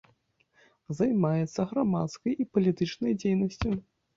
Займаецца 0.99 1.67
грамадскай 1.73 2.33
і 2.45 2.49
палітычнай 2.57 3.13
дзейнасцю. 3.21 3.69